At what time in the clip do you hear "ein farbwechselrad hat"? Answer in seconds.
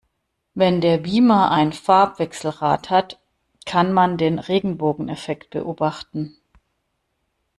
1.51-3.19